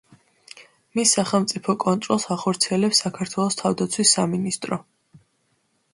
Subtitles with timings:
[0.99, 4.85] მის სახელმწიფო კონტროლს ახორციელებს საქართველოს თავდაცვის სამინისტრო.